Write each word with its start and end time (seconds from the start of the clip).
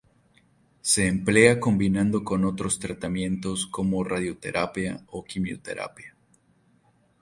Se 0.81 1.05
emplea 1.05 1.59
combinado 1.59 2.23
con 2.23 2.43
otros 2.43 2.79
tratamientos 2.79 3.67
como 3.67 4.03
radioterapia 4.03 5.05
o 5.11 5.23
quimioterapia. 5.23 6.15